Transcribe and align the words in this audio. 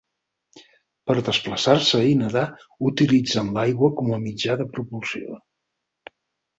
Per 1.11 1.15
a 1.21 1.23
desplaçar-se 1.27 2.01
i 2.13 2.17
nedar 2.23 2.47
utilitzen 2.93 3.55
l'aigua 3.59 3.93
com 4.03 4.13
a 4.19 4.21
mitjà 4.27 4.61
de 4.65 4.71
propulsió. 4.77 5.43